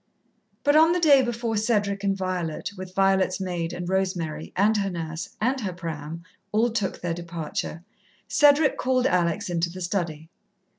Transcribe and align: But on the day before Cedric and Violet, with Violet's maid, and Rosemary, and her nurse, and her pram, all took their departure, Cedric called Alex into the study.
But 0.63 0.75
on 0.75 0.93
the 0.93 0.99
day 0.99 1.21
before 1.21 1.55
Cedric 1.57 2.03
and 2.03 2.17
Violet, 2.17 2.71
with 2.75 2.95
Violet's 2.95 3.39
maid, 3.39 3.71
and 3.71 3.87
Rosemary, 3.87 4.51
and 4.55 4.75
her 4.77 4.89
nurse, 4.89 5.29
and 5.39 5.61
her 5.61 5.73
pram, 5.73 6.23
all 6.51 6.71
took 6.71 6.99
their 7.01 7.13
departure, 7.13 7.83
Cedric 8.27 8.77
called 8.79 9.05
Alex 9.05 9.47
into 9.47 9.69
the 9.69 9.79
study. 9.79 10.27